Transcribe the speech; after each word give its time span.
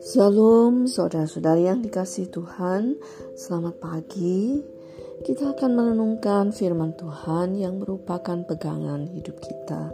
Shalom 0.00 0.88
saudara-saudari 0.88 1.68
yang 1.68 1.84
dikasih 1.84 2.32
Tuhan. 2.32 2.96
Selamat 3.36 3.76
pagi. 3.84 4.64
Kita 5.28 5.52
akan 5.52 5.70
merenungkan 5.76 6.56
firman 6.56 6.96
Tuhan 6.96 7.52
yang 7.52 7.84
merupakan 7.84 8.40
pegangan 8.48 9.12
hidup 9.12 9.36
kita. 9.44 9.92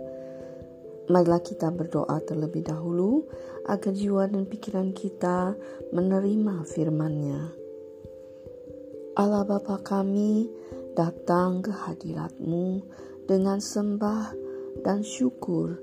Marilah 1.11 1.43
kita 1.43 1.75
berdoa 1.75 2.23
terlebih 2.23 2.71
dahulu 2.71 3.27
Agar 3.67 3.99
jiwa 3.99 4.31
dan 4.31 4.47
pikiran 4.47 4.95
kita 4.95 5.59
menerima 5.91 6.63
firman-Nya. 6.71 7.51
Allah 9.19 9.43
Bapa 9.43 9.83
kami 9.83 10.47
datang 10.95 11.67
ke 11.67 11.75
hadiratmu 11.75 12.87
dengan 13.27 13.59
sembah 13.59 14.33
dan 14.87 15.03
syukur 15.03 15.77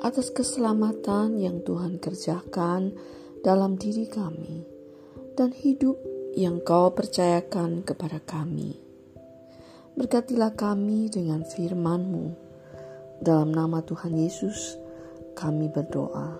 atas 0.00 0.30
keselamatan 0.30 1.38
yang 1.38 1.60
Tuhan 1.66 1.98
kerjakan 1.98 2.94
dalam 3.42 3.76
diri 3.76 4.06
kami 4.06 4.64
dan 5.34 5.50
hidup 5.50 5.98
yang 6.34 6.62
kau 6.62 6.90
percayakan 6.94 7.82
kepada 7.86 8.18
kami. 8.22 8.78
Berkatilah 9.94 10.58
kami 10.58 11.06
dengan 11.06 11.46
firman-Mu. 11.46 12.26
Dalam 13.22 13.54
nama 13.54 13.78
Tuhan 13.78 14.18
Yesus 14.18 14.74
kami 15.38 15.70
berdoa. 15.70 16.34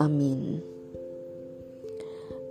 Amin. 0.00 0.64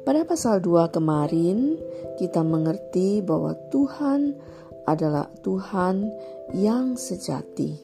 Pada 0.06 0.22
pasal 0.26 0.62
2 0.62 0.94
kemarin 0.94 1.78
kita 2.22 2.46
mengerti 2.46 3.26
bahwa 3.26 3.58
Tuhan 3.74 4.38
adalah 4.86 5.30
Tuhan 5.42 6.10
yang 6.58 6.98
sejati. 6.98 7.78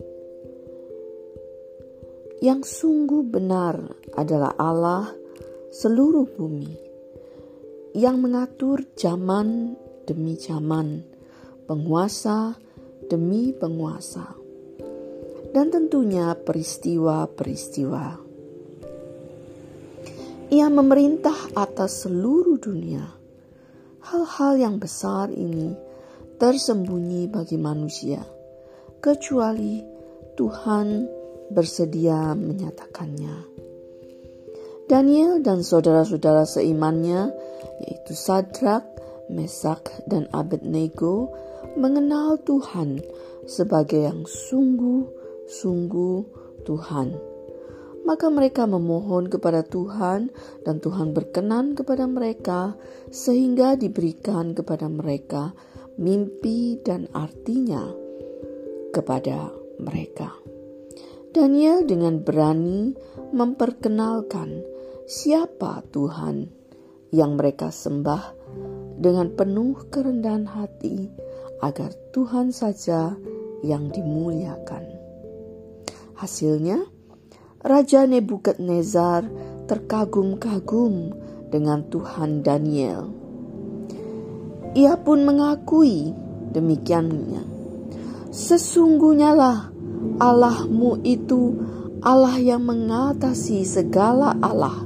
Yang 2.38 2.62
sungguh 2.70 3.24
benar 3.26 3.82
adalah 4.14 4.54
Allah 4.58 5.10
seluruh 5.74 6.30
bumi 6.38 6.74
yang 7.98 8.22
mengatur 8.22 8.86
zaman 8.94 9.74
demi 10.06 10.38
zaman, 10.38 11.02
penguasa 11.66 12.56
demi 13.08 13.56
penguasa, 13.56 14.36
dan 15.56 15.72
tentunya 15.72 16.36
peristiwa-peristiwa. 16.36 18.06
Ia 20.48 20.68
memerintah 20.72 21.56
atas 21.56 22.08
seluruh 22.08 22.60
dunia. 22.60 23.04
Hal-hal 24.08 24.56
yang 24.56 24.76
besar 24.80 25.28
ini 25.32 25.76
tersembunyi 26.38 27.34
bagi 27.34 27.58
manusia, 27.58 28.22
kecuali 29.02 29.82
Tuhan 30.38 31.10
bersedia 31.50 32.38
menyatakannya. 32.38 33.58
Daniel 34.86 35.42
dan 35.42 35.66
saudara-saudara 35.66 36.46
seimannya, 36.46 37.34
yaitu 37.84 38.14
Sadrak, 38.14 38.86
Mesak, 39.34 39.92
dan 40.06 40.30
Abednego, 40.32 41.34
mengenal 41.76 42.38
Tuhan 42.46 43.02
sebagai 43.50 44.08
yang 44.08 44.24
sungguh-sungguh 44.24 46.18
Tuhan. 46.64 47.08
Maka 48.08 48.32
mereka 48.32 48.64
memohon 48.64 49.28
kepada 49.28 49.68
Tuhan, 49.68 50.32
dan 50.64 50.80
Tuhan 50.80 51.12
berkenan 51.12 51.76
kepada 51.76 52.08
mereka, 52.08 52.80
sehingga 53.12 53.76
diberikan 53.76 54.56
kepada 54.56 54.88
mereka 54.88 55.52
mimpi 55.98 56.78
dan 56.82 57.10
artinya 57.14 57.84
kepada 58.94 59.52
mereka. 59.82 60.34
Daniel 61.34 61.86
dengan 61.86 62.22
berani 62.24 62.98
memperkenalkan 63.34 64.66
siapa 65.06 65.86
Tuhan 65.94 66.50
yang 67.14 67.38
mereka 67.38 67.70
sembah 67.70 68.34
dengan 68.98 69.30
penuh 69.34 69.78
kerendahan 69.94 70.50
hati 70.50 71.10
agar 71.62 71.94
Tuhan 72.14 72.50
saja 72.50 73.14
yang 73.62 73.90
dimuliakan. 73.94 74.86
Hasilnya, 76.18 76.82
Raja 77.62 78.10
Nebukadnezar 78.10 79.30
terkagum-kagum 79.70 81.14
dengan 81.54 81.86
Tuhan 81.90 82.42
Daniel. 82.42 83.27
Ia 84.78 84.94
pun 85.02 85.26
mengakui 85.26 86.14
demikiannya. 86.54 87.42
Sesungguhnya 88.30 89.34
lah 89.34 89.74
Allahmu 90.22 91.02
itu 91.02 91.58
Allah 92.06 92.38
yang 92.38 92.70
mengatasi 92.70 93.66
segala 93.66 94.38
Allah 94.38 94.86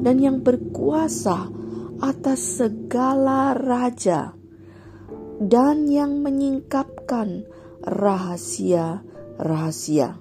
dan 0.00 0.16
yang 0.16 0.40
berkuasa 0.40 1.52
atas 2.00 2.64
segala 2.64 3.52
raja 3.52 4.32
dan 5.44 5.92
yang 5.92 6.24
menyingkapkan 6.24 7.44
rahasia-rahasia 7.84 10.16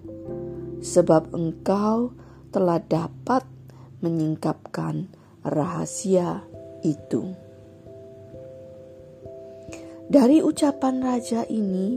sebab 0.84 1.32
engkau 1.32 2.12
telah 2.52 2.84
dapat 2.84 3.48
menyingkapkan 4.04 5.08
rahasia 5.48 6.44
itu. 6.84 7.51
Dari 10.12 10.44
ucapan 10.44 11.00
raja 11.00 11.48
ini, 11.48 11.96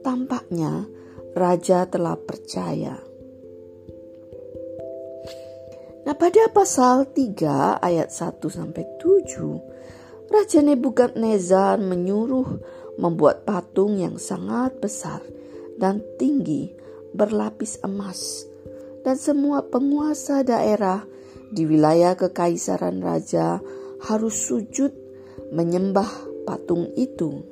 tampaknya 0.00 0.88
raja 1.36 1.84
telah 1.84 2.16
percaya. 2.16 2.96
Nah, 6.08 6.16
pada 6.16 6.48
pasal 6.48 7.12
3 7.12 7.76
ayat 7.84 8.08
1 8.08 8.48
sampai 8.48 8.88
7, 8.96 9.60
Raja 10.32 10.64
Nebukadnezar 10.64 11.76
menyuruh 11.76 12.48
membuat 12.96 13.44
patung 13.44 14.00
yang 14.00 14.16
sangat 14.16 14.80
besar 14.80 15.20
dan 15.76 16.00
tinggi 16.16 16.72
berlapis 17.12 17.76
emas. 17.84 18.48
Dan 19.04 19.20
semua 19.20 19.68
penguasa 19.68 20.40
daerah 20.40 21.04
di 21.52 21.68
wilayah 21.68 22.16
kekaisaran 22.16 23.04
raja 23.04 23.60
harus 24.08 24.48
sujud 24.48 24.96
menyembah 25.52 26.29
patung 26.44 26.90
itu. 26.96 27.42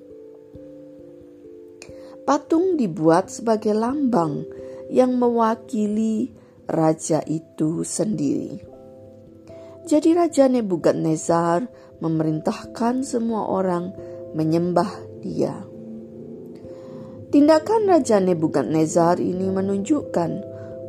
Patung 2.28 2.76
dibuat 2.76 3.32
sebagai 3.32 3.72
lambang 3.72 4.44
yang 4.93 5.16
mewakili 5.16 6.32
raja 6.69 7.25
itu 7.25 7.84
sendiri. 7.84 8.60
Jadi 9.88 10.12
Raja 10.12 10.53
Nebukadnezar 10.53 11.65
memerintahkan 12.04 13.09
semua 13.09 13.49
orang 13.49 13.97
menyembah 14.37 14.93
dia. 15.25 15.65
Tindakan 17.32 17.88
Raja 17.88 18.20
Nebukadnezar 18.20 19.16
ini 19.16 19.49
menunjukkan 19.49 20.31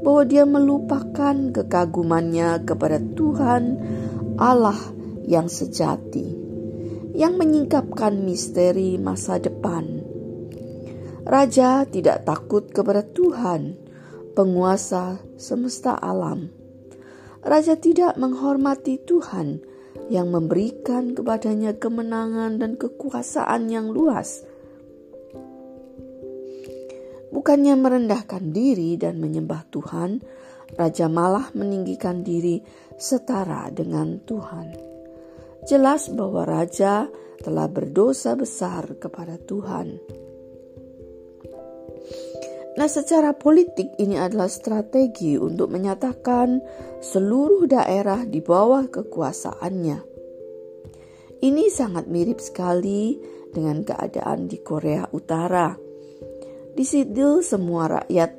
bahwa 0.03 0.23
dia 0.27 0.43
melupakan 0.43 1.35
kekagumannya 1.51 2.63
kepada 2.63 2.99
Tuhan 2.99 3.63
Allah 4.39 4.79
yang 5.27 5.51
sejati, 5.51 6.48
yang 7.19 7.35
menyingkapkan 7.35 8.15
misteri 8.23 8.95
masa 8.95 9.43
depan. 9.43 9.99
Raja 11.27 11.83
tidak 11.83 12.23
takut 12.23 12.71
kepada 12.71 13.03
Tuhan, 13.03 13.75
penguasa 14.39 15.19
semesta 15.35 15.99
alam. 15.99 16.47
Raja 17.43 17.75
tidak 17.75 18.15
menghormati 18.15 19.03
Tuhan 19.03 19.59
yang 20.07 20.31
memberikan 20.31 21.11
kepadanya 21.11 21.75
kemenangan 21.75 22.55
dan 22.55 22.79
kekuasaan 22.79 23.67
yang 23.67 23.91
luas. 23.91 24.47
Bukannya 27.35 27.75
merendahkan 27.75 28.55
diri 28.55 28.95
dan 28.95 29.19
menyembah 29.19 29.67
Tuhan, 29.69 30.23
raja 30.79 31.11
malah 31.11 31.51
meninggikan 31.51 32.23
diri 32.23 32.63
setara 32.95 33.69
dengan 33.69 34.23
Tuhan. 34.23 34.88
Jelas 35.69 36.09
bahwa 36.09 36.49
raja 36.49 37.05
telah 37.45 37.69
berdosa 37.69 38.33
besar 38.33 38.97
kepada 38.97 39.37
Tuhan. 39.37 40.01
Nah, 42.73 42.89
secara 42.89 43.37
politik 43.37 43.93
ini 44.01 44.17
adalah 44.17 44.49
strategi 44.49 45.37
untuk 45.37 45.69
menyatakan 45.69 46.57
seluruh 47.05 47.69
daerah 47.69 48.25
di 48.25 48.41
bawah 48.41 48.89
kekuasaannya. 48.89 49.99
Ini 51.39 51.65
sangat 51.69 52.09
mirip 52.09 52.41
sekali 52.41 53.21
dengan 53.53 53.85
keadaan 53.85 54.49
di 54.49 54.57
Korea 54.65 55.05
Utara. 55.13 55.77
Di 56.73 56.81
situ 56.81 57.45
semua 57.45 58.01
rakyat 58.01 58.31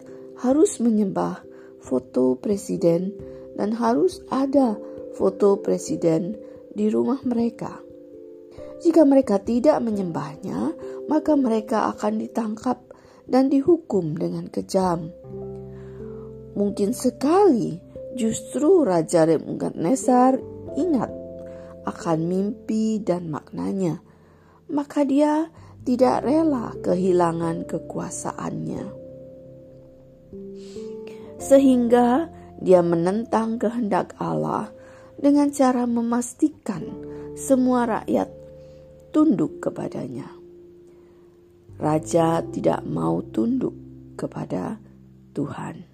harus 0.43 0.83
menyembah 0.83 1.47
foto 1.79 2.35
presiden 2.43 3.15
dan 3.55 3.77
harus 3.77 4.19
ada 4.33 4.75
foto 5.15 5.61
presiden 5.61 6.50
di 6.81 6.89
rumah 6.89 7.21
mereka. 7.29 7.77
Jika 8.81 9.05
mereka 9.05 9.37
tidak 9.37 9.85
menyembahnya, 9.85 10.73
maka 11.13 11.37
mereka 11.37 11.93
akan 11.93 12.17
ditangkap 12.17 12.81
dan 13.29 13.53
dihukum 13.53 14.17
dengan 14.17 14.49
kejam. 14.49 15.13
Mungkin 16.57 16.97
sekali 16.97 17.77
justru 18.17 18.81
Raja 18.89 19.29
Nebukadnezar 19.29 20.41
ingat 20.81 21.13
akan 21.85 22.19
mimpi 22.25 22.97
dan 23.05 23.29
maknanya, 23.29 24.01
maka 24.73 25.05
dia 25.05 25.53
tidak 25.85 26.25
rela 26.25 26.73
kehilangan 26.81 27.69
kekuasaannya. 27.69 28.85
Sehingga 31.37 32.33
dia 32.57 32.81
menentang 32.81 33.61
kehendak 33.61 34.17
Allah 34.17 34.80
dengan 35.21 35.53
cara 35.53 35.85
memastikan 35.85 36.81
semua 37.37 37.85
rakyat 37.85 38.29
tunduk 39.13 39.61
kepadanya. 39.61 40.27
Raja 41.77 42.41
tidak 42.49 42.81
mau 42.89 43.21
tunduk 43.25 43.77
kepada 44.17 44.81
Tuhan. 45.37 45.85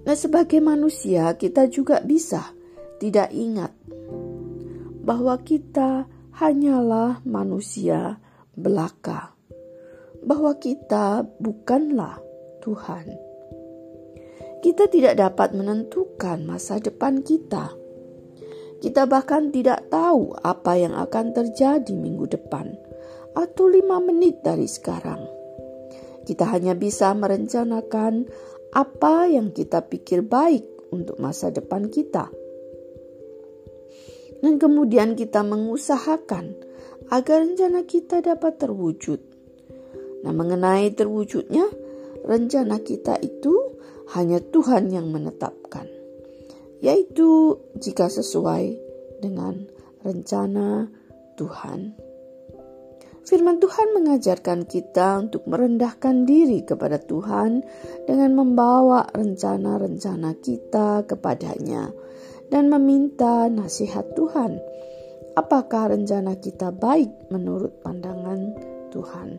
Nah, 0.00 0.16
sebagai 0.16 0.64
manusia, 0.64 1.36
kita 1.36 1.68
juga 1.68 2.00
bisa 2.00 2.56
tidak 3.00 3.32
ingat 3.32 3.72
bahwa 5.00 5.36
kita 5.40 6.08
hanyalah 6.40 7.20
manusia 7.24 8.16
belaka, 8.56 9.32
bahwa 10.24 10.56
kita 10.56 11.24
bukanlah 11.40 12.20
Tuhan. 12.64 13.29
Kita 14.60 14.88
tidak 14.92 15.16
dapat 15.16 15.56
menentukan 15.56 16.44
masa 16.44 16.76
depan 16.76 17.24
kita. 17.24 17.72
Kita 18.80 19.04
bahkan 19.04 19.52
tidak 19.52 19.88
tahu 19.92 20.36
apa 20.40 20.72
yang 20.76 20.96
akan 20.96 21.36
terjadi 21.36 21.92
minggu 21.92 22.28
depan 22.28 22.72
atau 23.36 23.64
lima 23.68 24.00
menit 24.00 24.40
dari 24.40 24.68
sekarang. 24.68 25.20
Kita 26.24 26.48
hanya 26.48 26.76
bisa 26.76 27.12
merencanakan 27.12 28.28
apa 28.76 29.28
yang 29.28 29.52
kita 29.52 29.84
pikir 29.84 30.24
baik 30.24 30.64
untuk 30.92 31.20
masa 31.20 31.52
depan 31.52 31.88
kita 31.92 32.28
dan 34.40 34.56
kemudian 34.56 35.14
kita 35.16 35.44
mengusahakan 35.44 36.56
agar 37.12 37.44
rencana 37.44 37.84
kita 37.84 38.24
dapat 38.24 38.56
terwujud. 38.56 39.20
Nah, 40.24 40.32
mengenai 40.32 40.92
terwujudnya, 40.92 41.68
rencana 42.24 42.80
kita 42.80 43.20
itu 43.20 43.79
hanya 44.16 44.42
Tuhan 44.42 44.90
yang 44.90 45.10
menetapkan, 45.14 45.86
yaitu 46.82 47.58
jika 47.78 48.10
sesuai 48.10 48.74
dengan 49.22 49.70
rencana 50.02 50.90
Tuhan. 51.38 51.94
Firman 53.20 53.62
Tuhan 53.62 53.94
mengajarkan 53.94 54.66
kita 54.66 55.22
untuk 55.22 55.46
merendahkan 55.46 56.26
diri 56.26 56.66
kepada 56.66 56.98
Tuhan 56.98 57.62
dengan 58.08 58.34
membawa 58.34 59.06
rencana-rencana 59.14 60.34
kita 60.42 61.06
kepadanya 61.06 61.94
dan 62.50 62.66
meminta 62.66 63.46
nasihat 63.46 64.18
Tuhan. 64.18 64.58
Apakah 65.38 65.94
rencana 65.94 66.34
kita 66.42 66.74
baik 66.74 67.30
menurut 67.30 67.78
pandangan 67.86 68.58
Tuhan? 68.90 69.38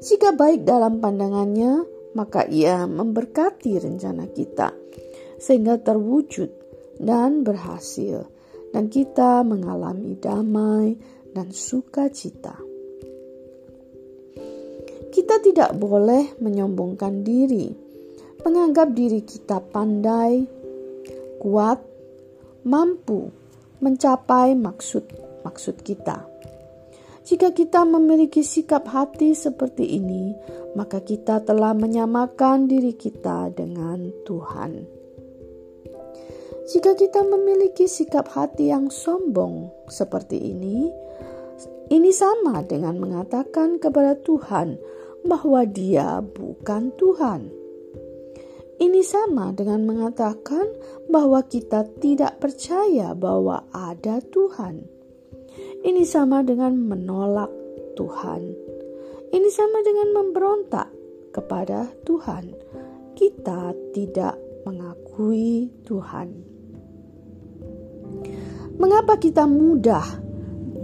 Jika 0.00 0.32
baik 0.32 0.64
dalam 0.64 1.04
pandangannya, 1.04 1.95
maka 2.16 2.48
ia 2.48 2.88
memberkati 2.88 3.76
rencana 3.76 4.24
kita 4.32 4.72
sehingga 5.36 5.76
terwujud 5.76 6.48
dan 6.96 7.44
berhasil 7.44 8.24
dan 8.72 8.88
kita 8.88 9.44
mengalami 9.44 10.16
damai 10.16 10.96
dan 11.36 11.52
sukacita. 11.52 12.56
Kita 15.12 15.40
tidak 15.40 15.76
boleh 15.76 16.36
menyombongkan 16.40 17.20
diri, 17.20 17.72
menganggap 18.44 18.96
diri 18.96 19.20
kita 19.24 19.60
pandai, 19.60 20.44
kuat, 21.40 21.80
mampu 22.64 23.28
mencapai 23.80 24.56
maksud-maksud 24.56 25.80
kita. 25.84 26.35
Jika 27.26 27.50
kita 27.50 27.82
memiliki 27.82 28.46
sikap 28.46 28.86
hati 28.86 29.34
seperti 29.34 29.98
ini, 29.98 30.30
maka 30.78 31.02
kita 31.02 31.42
telah 31.42 31.74
menyamakan 31.74 32.70
diri 32.70 32.94
kita 32.94 33.50
dengan 33.50 34.14
Tuhan. 34.22 34.86
Jika 36.70 36.94
kita 36.94 37.26
memiliki 37.26 37.90
sikap 37.90 38.30
hati 38.30 38.70
yang 38.70 38.94
sombong 38.94 39.74
seperti 39.90 40.38
ini, 40.38 40.86
ini 41.90 42.14
sama 42.14 42.62
dengan 42.62 42.94
mengatakan 43.02 43.82
kepada 43.82 44.14
Tuhan 44.22 44.78
bahwa 45.26 45.66
Dia 45.66 46.22
bukan 46.22 46.94
Tuhan. 46.94 47.50
Ini 48.78 49.02
sama 49.02 49.50
dengan 49.50 49.82
mengatakan 49.82 50.70
bahwa 51.10 51.42
kita 51.42 51.90
tidak 51.98 52.38
percaya 52.38 53.18
bahwa 53.18 53.66
ada 53.74 54.22
Tuhan. 54.22 54.95
Ini 55.86 56.02
sama 56.02 56.42
dengan 56.42 56.74
menolak 56.76 57.52
Tuhan. 57.96 58.42
Ini 59.32 59.48
sama 59.50 59.82
dengan 59.82 60.08
memberontak 60.14 60.88
kepada 61.32 61.90
Tuhan. 62.04 62.52
Kita 63.16 63.72
tidak 63.96 64.36
mengakui 64.64 65.72
Tuhan. 65.84 66.28
Mengapa 68.76 69.16
kita 69.16 69.48
mudah 69.48 70.04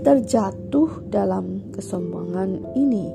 terjatuh 0.00 1.04
dalam 1.12 1.68
kesombongan 1.72 2.72
ini? 2.72 3.12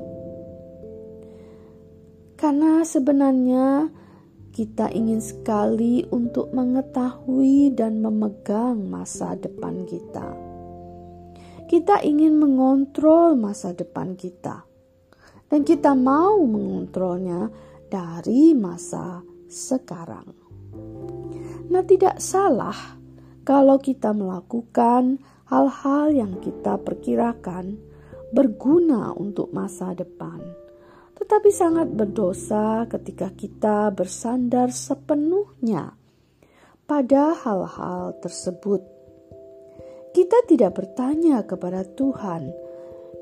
Karena 2.38 2.86
sebenarnya 2.86 3.90
kita 4.54 4.90
ingin 4.94 5.18
sekali 5.18 6.06
untuk 6.14 6.54
mengetahui 6.54 7.74
dan 7.74 7.98
memegang 7.98 8.86
masa 8.86 9.34
depan 9.34 9.82
kita. 9.86 10.47
Kita 11.68 12.00
ingin 12.00 12.40
mengontrol 12.40 13.36
masa 13.36 13.76
depan 13.76 14.16
kita, 14.16 14.64
dan 15.52 15.60
kita 15.68 15.92
mau 15.92 16.40
mengontrolnya 16.48 17.52
dari 17.92 18.56
masa 18.56 19.20
sekarang. 19.46 20.32
Nah, 21.68 21.84
tidak 21.84 22.24
salah 22.24 22.96
kalau 23.44 23.76
kita 23.76 24.16
melakukan 24.16 25.20
hal-hal 25.52 26.08
yang 26.12 26.32
kita 26.40 26.80
perkirakan 26.80 27.76
berguna 28.32 29.12
untuk 29.12 29.52
masa 29.52 29.92
depan 29.92 30.68
tetapi 31.18 31.50
sangat 31.50 31.90
berdosa 31.90 32.86
ketika 32.86 33.34
kita 33.34 33.90
bersandar 33.90 34.70
sepenuhnya 34.70 35.98
pada 36.86 37.34
hal-hal 37.34 38.14
tersebut. 38.22 38.97
Kita 40.18 40.42
tidak 40.50 40.74
bertanya 40.74 41.46
kepada 41.46 41.86
Tuhan, 41.94 42.50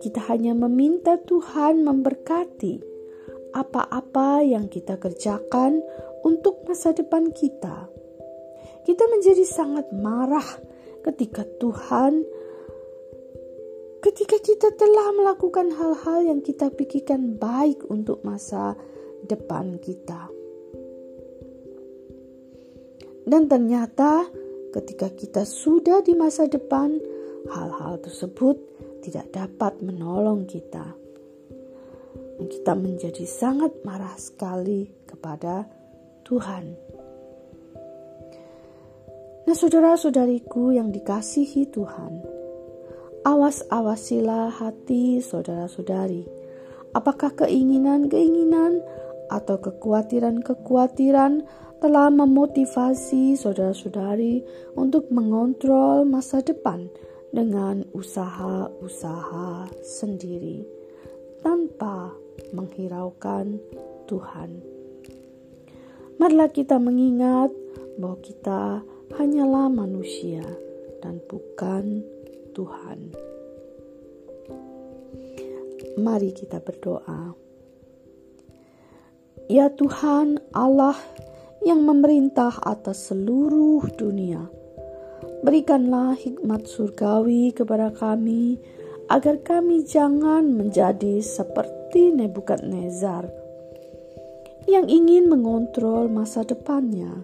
kita 0.01 0.33
hanya 0.33 0.57
meminta 0.57 1.21
Tuhan 1.21 1.85
memberkati 1.85 2.81
apa-apa 3.53 4.41
yang 4.41 4.73
kita 4.73 4.97
kerjakan 4.97 5.85
untuk 6.25 6.65
masa 6.65 6.97
depan 6.97 7.37
kita. 7.37 7.93
Kita 8.89 9.05
menjadi 9.13 9.45
sangat 9.45 9.93
marah 9.93 10.49
ketika 11.05 11.45
Tuhan 11.61 12.25
ketika 14.01 14.41
kita 14.41 14.73
telah 14.81 15.13
melakukan 15.21 15.77
hal-hal 15.77 16.25
yang 16.25 16.41
kita 16.41 16.73
pikirkan 16.73 17.37
baik 17.37 17.85
untuk 17.93 18.25
masa 18.25 18.73
depan 19.29 19.77
kita. 19.85 20.33
Dan 23.29 23.53
ternyata 23.53 24.46
ketika 24.77 25.09
kita 25.09 25.43
sudah 25.49 26.05
di 26.05 26.13
masa 26.13 26.45
depan, 26.45 27.01
hal-hal 27.49 27.97
tersebut 28.05 28.61
tidak 29.01 29.33
dapat 29.33 29.81
menolong 29.81 30.45
kita. 30.45 30.93
Kita 32.37 32.77
menjadi 32.77 33.25
sangat 33.25 33.73
marah 33.89 34.13
sekali 34.21 34.93
kepada 35.09 35.65
Tuhan. 36.29 36.65
Nah, 39.47 39.57
saudara-saudariku 39.57 40.77
yang 40.77 40.93
dikasihi 40.93 41.71
Tuhan, 41.73 42.37
Awas-awasilah 43.27 44.55
hati 44.55 45.19
saudara-saudari. 45.19 46.23
Apakah 46.95 47.35
keinginan-keinginan 47.35 48.79
atau 49.31 49.59
kekhawatiran-kekhawatiran 49.59 51.45
telah 51.81 52.09
memotivasi 52.09 53.37
saudara-saudari 53.37 54.41
untuk 54.75 55.13
mengontrol 55.13 56.09
masa 56.09 56.41
depan 56.41 56.89
dengan 57.37 57.85
usaha-usaha 57.93 59.69
sendiri 59.85 60.65
tanpa 61.45 62.17
menghiraukan 62.57 63.61
Tuhan. 64.09 64.51
Marilah 66.17 66.49
kita 66.49 66.81
mengingat 66.81 67.53
bahwa 68.01 68.17
kita 68.25 68.81
hanyalah 69.21 69.69
manusia 69.69 70.45
dan 71.05 71.21
bukan 71.29 72.01
Tuhan. 72.57 73.13
Mari 76.01 76.33
kita 76.33 76.61
berdoa. 76.61 77.46
Ya 79.47 79.71
Tuhan 79.71 80.43
Allah 80.51 80.99
yang 81.63 81.87
memerintah 81.87 82.59
atas 82.67 83.15
seluruh 83.15 83.87
dunia, 83.95 84.51
berikanlah 85.47 86.19
hikmat 86.19 86.67
surgawi 86.67 87.55
kepada 87.55 87.95
kami 87.95 88.59
agar 89.07 89.39
kami 89.47 89.87
jangan 89.87 90.51
menjadi 90.51 91.23
seperti 91.23 92.11
Nebukadnezar 92.11 93.31
yang 94.67 94.91
ingin 94.91 95.31
mengontrol 95.31 96.11
masa 96.11 96.43
depannya 96.43 97.23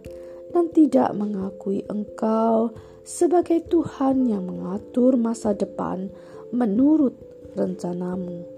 dan 0.55 0.71
tidak 0.71 1.11
mengakui 1.19 1.83
Engkau 1.91 2.71
sebagai 3.03 3.67
Tuhan 3.67 4.31
yang 4.31 4.47
mengatur 4.47 5.19
masa 5.19 5.59
depan 5.59 6.07
menurut 6.55 7.19
rencanamu. 7.59 8.52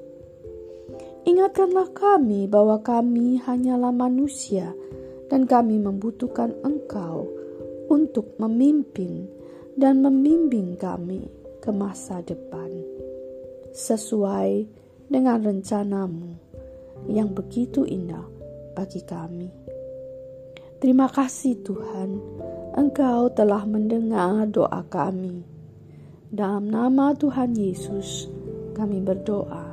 Ingatkanlah 1.24 1.96
kami 1.96 2.44
bahwa 2.44 2.84
kami 2.84 3.40
hanyalah 3.40 3.96
manusia 3.96 4.76
dan 5.32 5.48
kami 5.48 5.80
membutuhkan 5.80 6.52
Engkau 6.60 7.24
untuk 7.88 8.36
memimpin 8.36 9.24
dan 9.72 10.04
membimbing 10.04 10.76
kami 10.76 11.24
ke 11.64 11.72
masa 11.72 12.20
depan 12.20 12.68
sesuai 13.72 14.68
dengan 15.08 15.40
rencanamu 15.40 16.36
yang 17.08 17.32
begitu 17.32 17.88
indah 17.88 18.28
bagi 18.76 19.00
kami. 19.08 19.48
Terima 20.76 21.08
kasih 21.08 21.64
Tuhan, 21.64 22.20
Engkau 22.76 23.32
telah 23.32 23.64
mendengar 23.64 24.44
doa 24.52 24.84
kami. 24.92 25.40
Dalam 26.28 26.68
nama 26.68 27.16
Tuhan 27.16 27.56
Yesus, 27.56 28.28
kami 28.76 29.00
berdoa. 29.00 29.63